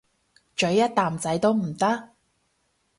[0.55, 2.13] 咀一啖仔都唔得？